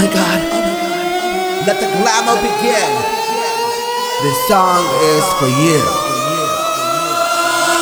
my 0.00 0.08
god. 0.14 0.40
Let 1.66 1.76
the 1.76 1.90
glamour 2.00 2.40
begin. 2.40 2.90
This 4.24 4.38
song 4.48 4.80
is 5.12 5.24
for 5.36 5.44
you. 5.60 5.76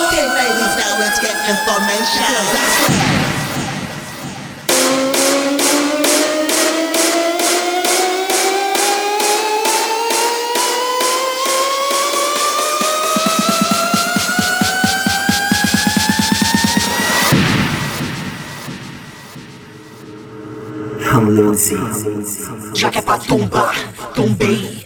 Okay, 0.02 0.26
ladies, 0.26 0.74
now 0.82 0.98
let's 0.98 1.20
get 1.20 1.36
information. 1.46 2.26
That's 2.26 2.98
right. 2.98 3.17
Já 22.74 22.90
que 22.90 22.98
é 22.98 23.02
pra 23.02 23.18
tombar, 23.18 23.74
tombei. 24.14 24.77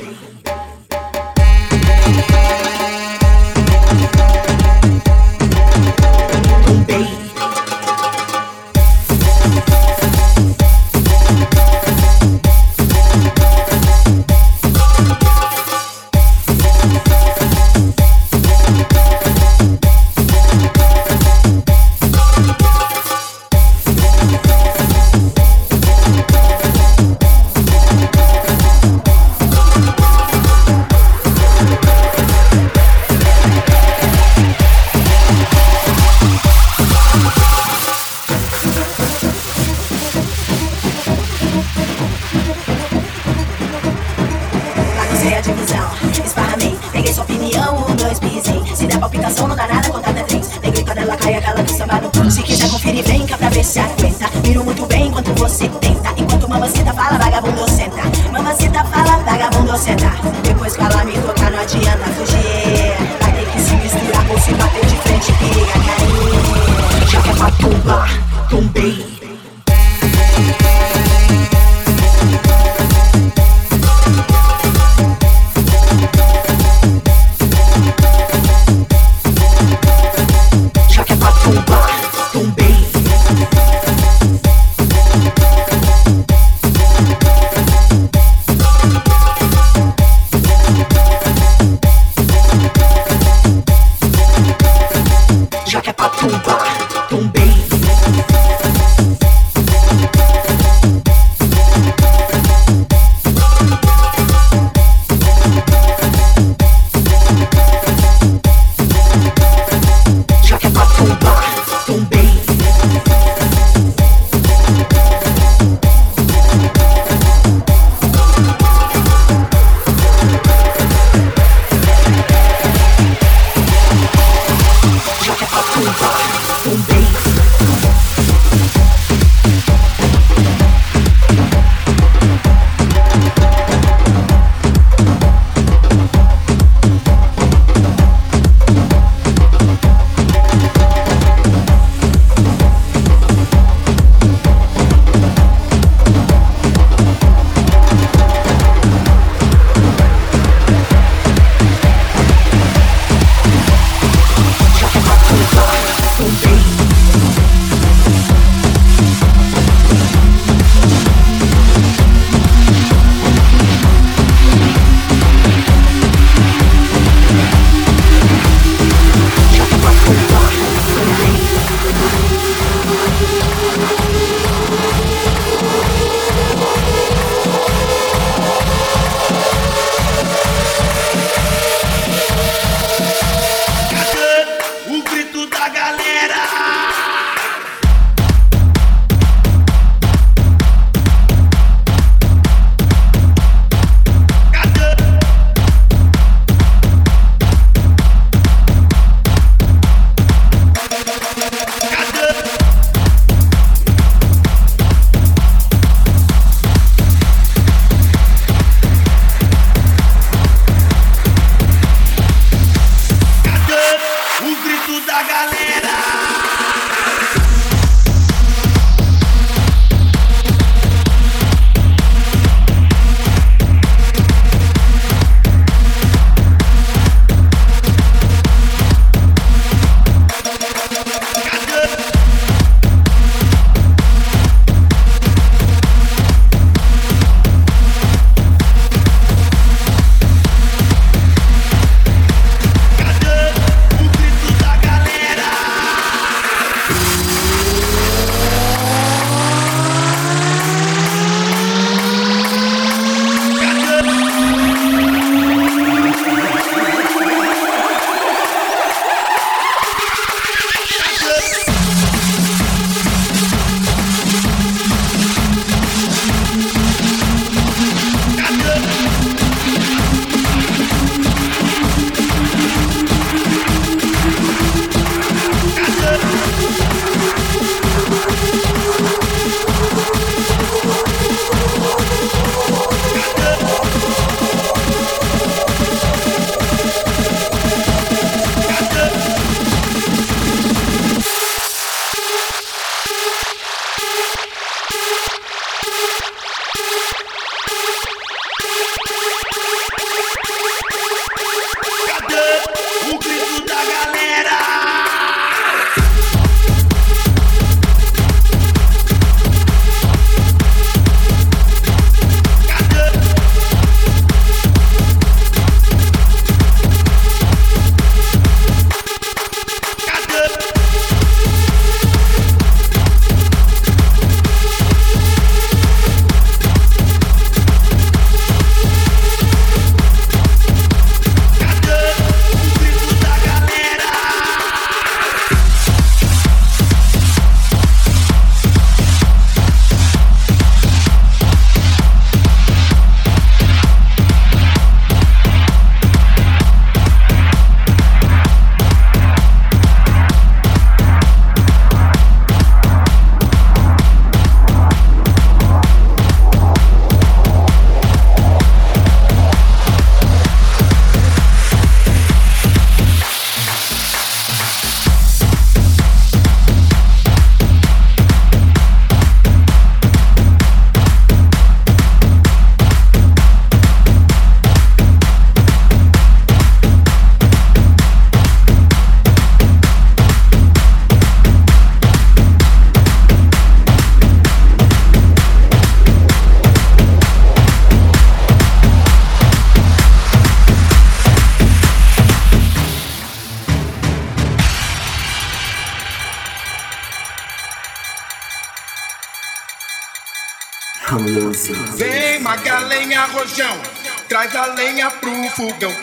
up 125.55 125.67
to 125.75 125.81
the 125.81 126.42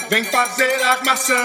vem 0.09 0.23
fazer 0.23 0.81
armação. 0.83 1.37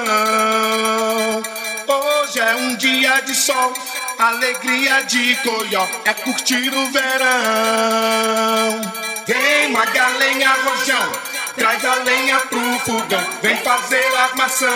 Hoje 1.87 2.41
é 2.41 2.55
um 2.55 2.77
dia 2.77 3.21
de 3.23 3.35
sol, 3.35 3.73
alegria 4.19 5.03
de 5.03 5.37
coió, 5.37 5.87
é 6.05 6.15
curtir 6.15 6.73
o 6.73 6.91
verão. 6.93 8.81
Vem 9.27 9.73
Magalenha 9.73 10.53
Rojão, 10.65 11.13
traz 11.57 11.85
a 11.85 11.95
lenha 12.05 12.39
pro 12.41 12.79
fogão, 12.81 13.27
vem 13.43 13.57
fazer 13.57 14.15
armação. 14.17 14.71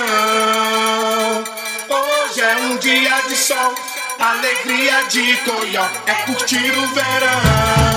Hoje 1.88 2.40
é 2.40 2.56
um 2.56 2.76
dia 2.78 3.22
de 3.28 3.36
sol, 3.36 3.74
alegria 4.18 5.04
de 5.04 5.36
coió, 5.38 5.86
é 6.06 6.14
curtir 6.26 6.72
o 6.76 6.86
verão. 6.88 7.87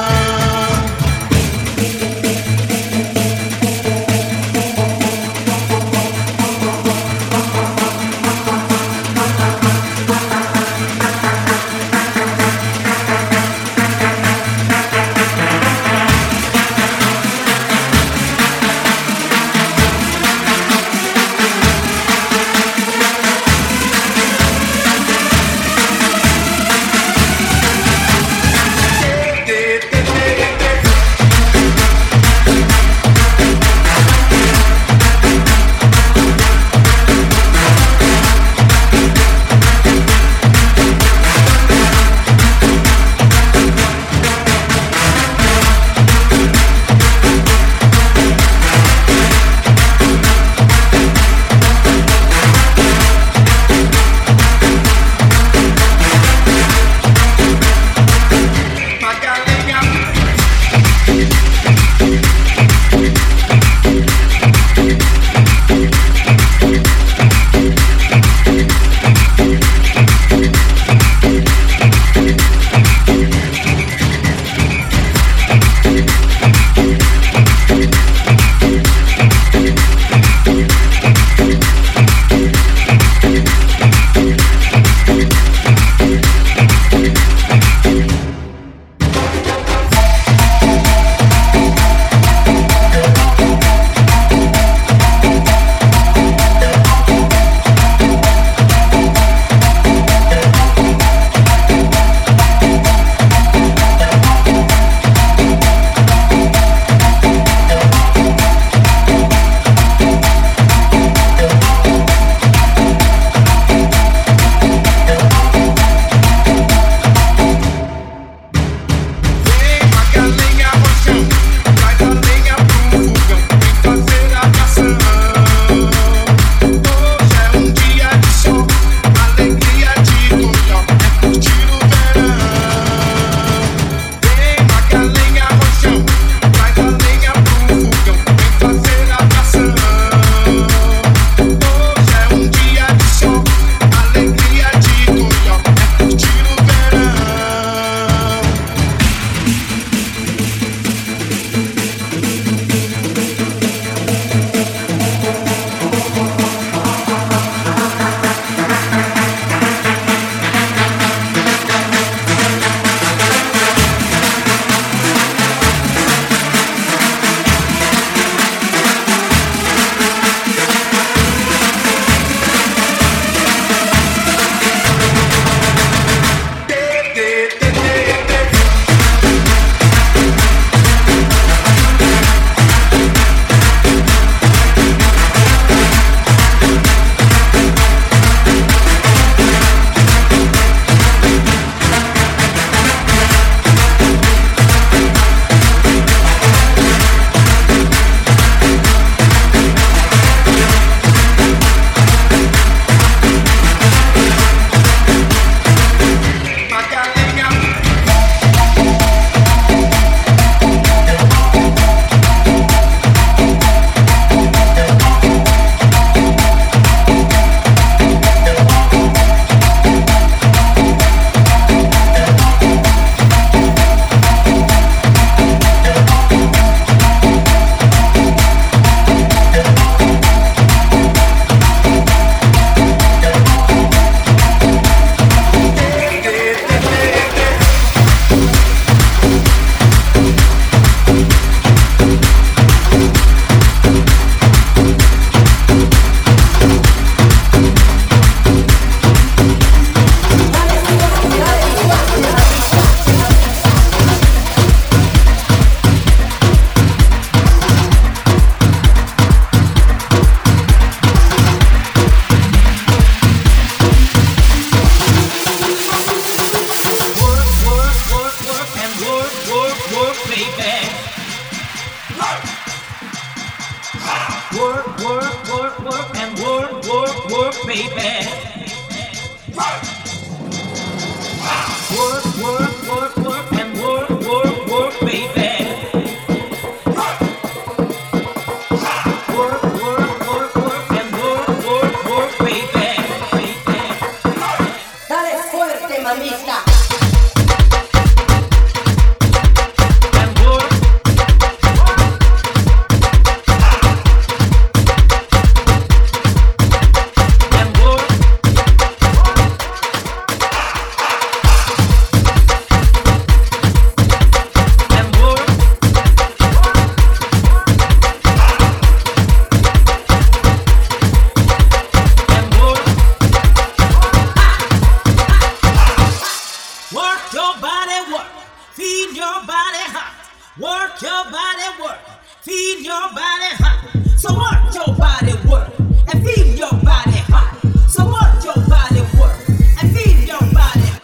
Work 330.62 331.02
your 331.02 331.24
body, 331.32 331.82
work. 331.82 331.98
Feed 332.44 332.86
your 332.86 333.10
body 333.18 333.50
hot. 333.58 333.82
So 334.16 334.30
work 334.32 334.72
your 334.76 334.96
body, 334.96 335.34
work. 335.50 335.74
And 336.14 336.24
feed 336.24 336.60
your 336.60 336.70
body 336.70 337.18
hot. 337.34 337.58
So 337.90 338.06
work 338.06 338.44
your 338.46 338.64
body, 338.70 339.02
work. 339.18 339.40
And 339.82 339.90
feed 339.98 340.28
your 340.28 340.40
body. 340.54 341.02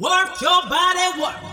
Work 0.00 0.40
your 0.40 0.62
body, 0.68 1.22
work. 1.22 1.47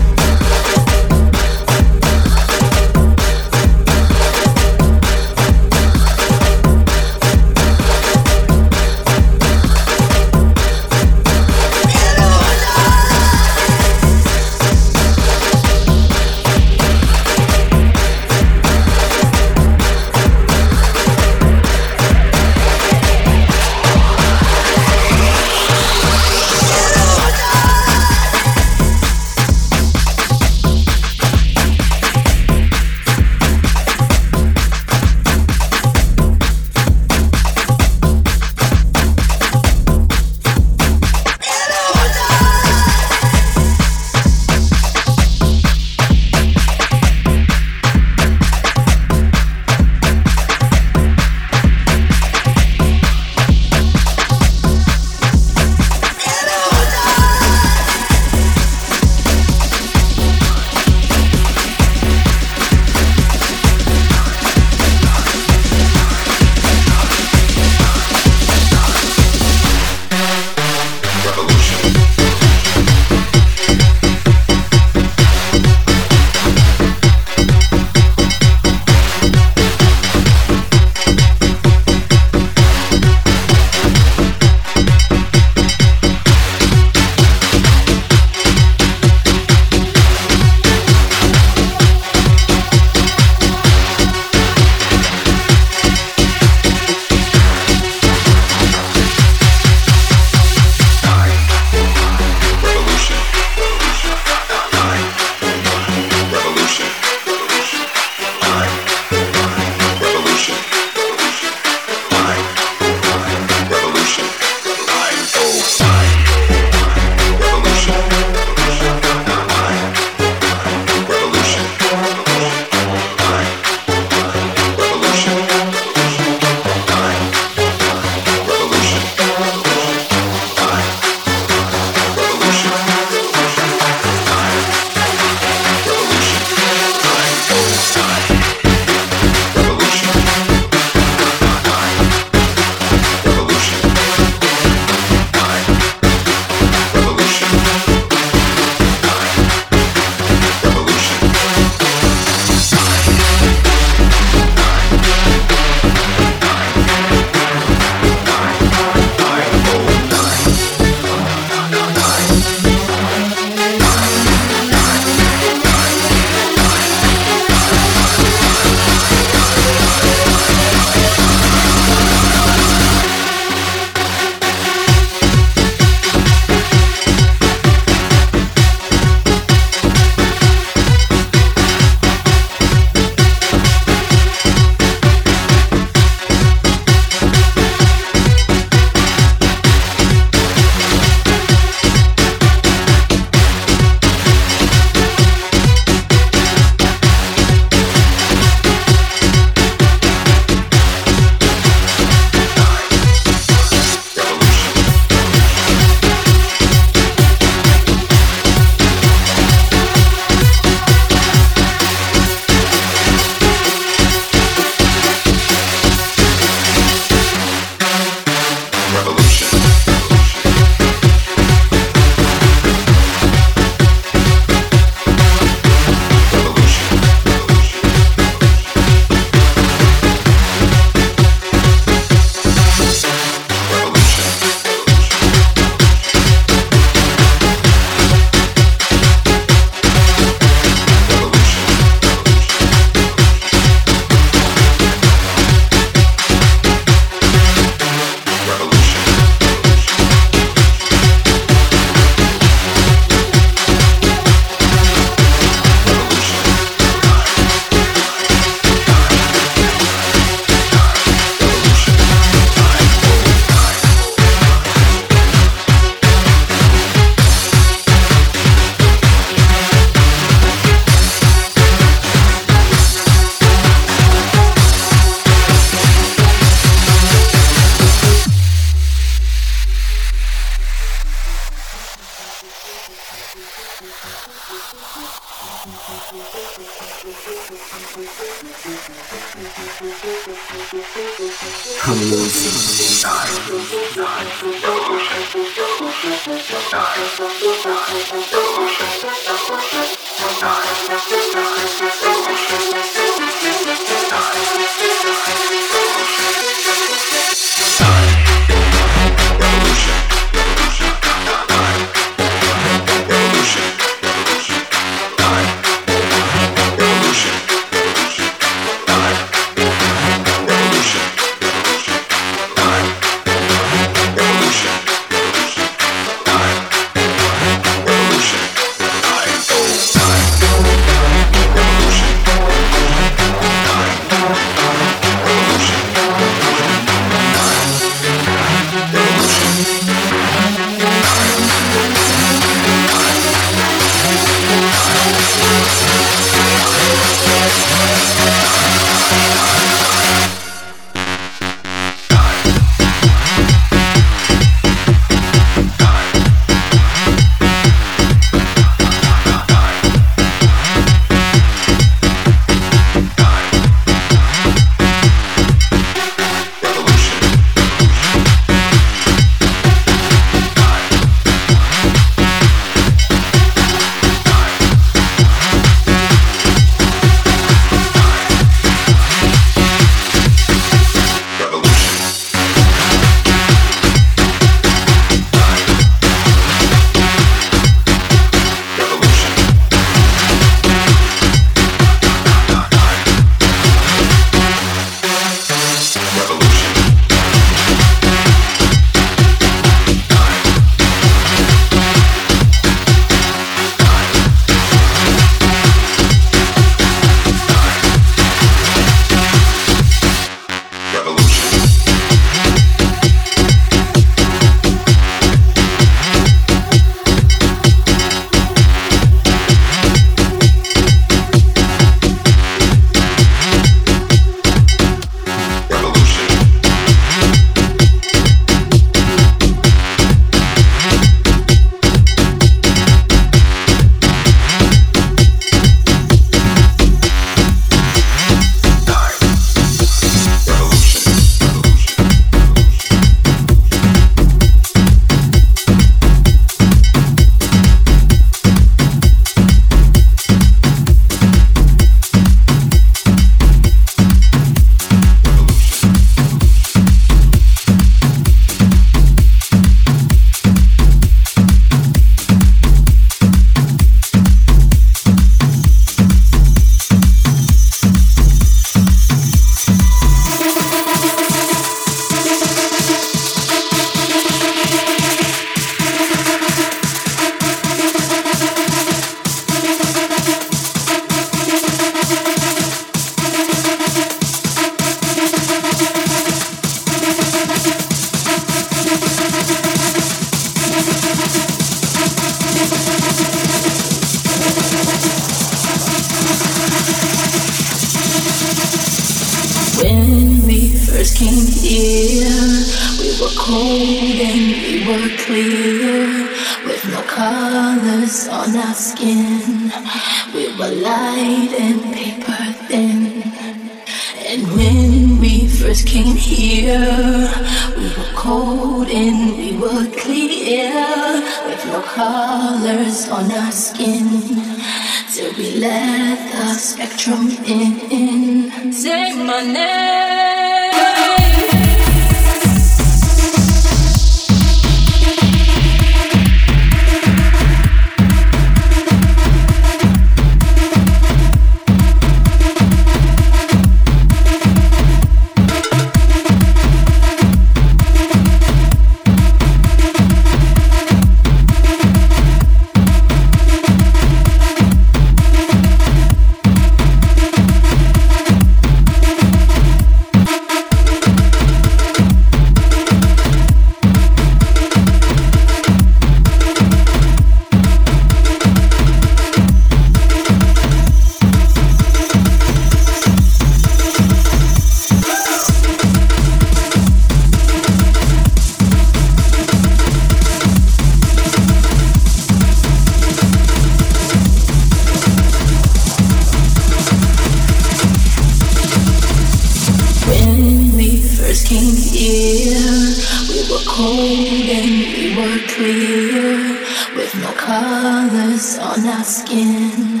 Here, 592.00 592.96
we 593.28 593.38
were 593.50 593.64
cold 593.66 594.48
and 594.58 594.72
we 594.96 595.06
were 595.18 595.40
clear, 595.52 596.56
with 596.96 597.12
no 597.20 597.30
colors 597.36 598.58
on 598.58 598.86
our 598.88 599.04
skin. 599.04 600.00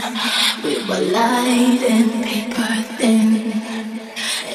We 0.64 0.80
were 0.88 1.04
light 1.12 1.82
and 1.94 2.24
paper 2.24 2.72
thin. 2.96 3.52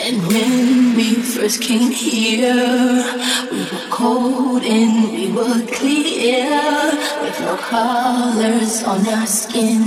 And 0.05 0.17
when 0.27 0.95
we 0.95 1.13
first 1.21 1.62
came 1.62 1.91
here, 1.91 3.05
we 3.51 3.60
were 3.71 3.88
cold 3.91 4.63
and 4.63 5.12
we 5.13 5.31
were 5.31 5.62
clear, 5.77 6.49
with 7.21 7.38
no 7.41 7.55
colors 7.58 8.84
on 8.84 9.08
our 9.08 9.27
skin. 9.27 9.84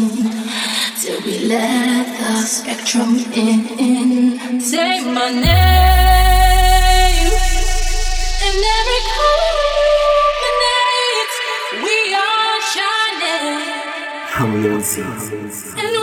Till 1.01 1.21
we 1.27 1.41
let 1.47 2.07
the 2.21 2.43
spectrum 2.43 3.17
in. 3.35 4.61
Say 4.61 5.01
my 5.05 5.31
name, 5.31 6.08
Music. 14.59 15.98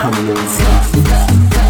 coming 0.00 0.28
in 0.28 0.48
soft. 0.48 1.67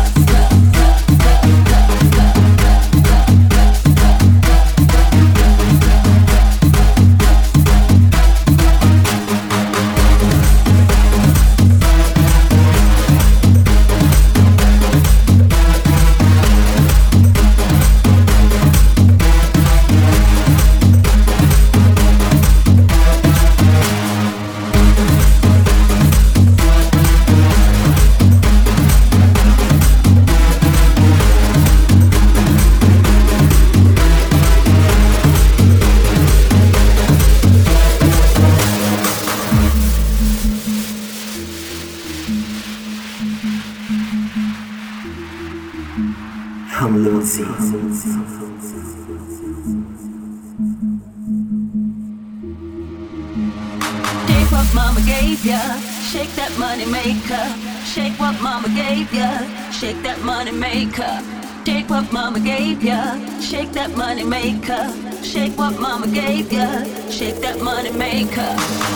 money 63.99 64.23
maker. 64.23 64.93
Shake 65.25 65.59
what 65.59 65.79
mama 65.81 66.07
gave 66.07 66.53
ya. 66.53 66.85
Shake 67.11 67.41
that 67.43 67.61
money 67.61 67.91
maker. 67.91 68.88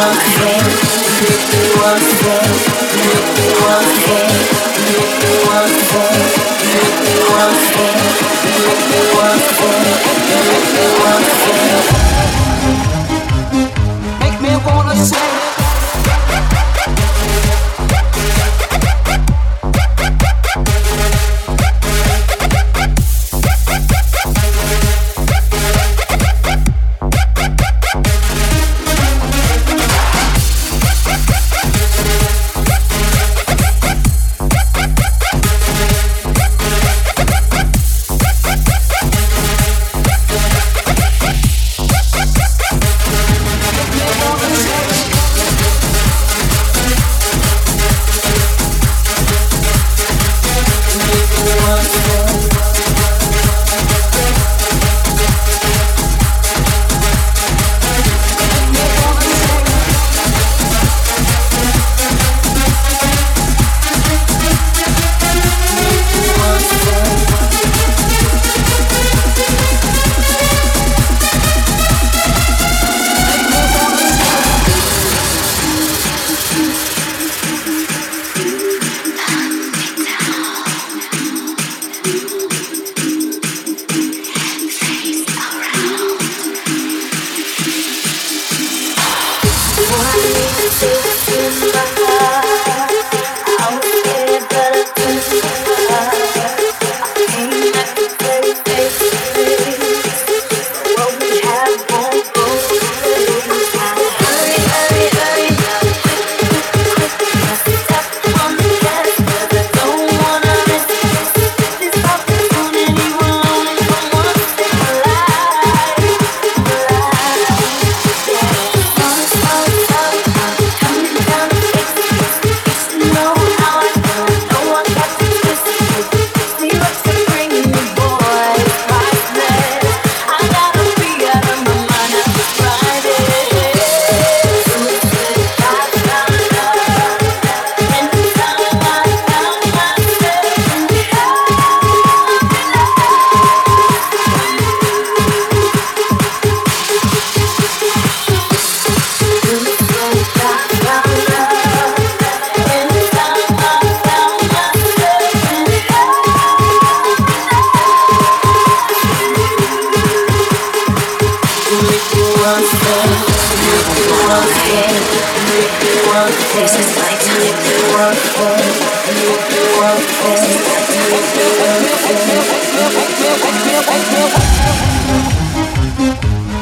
one 0.00 0.16
thing, 0.40 0.64
you 1.60 1.82
one. 1.82 2.49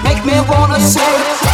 Make 0.04 0.24
me 0.24 0.40
wanna 0.48 0.80
say 0.80 1.47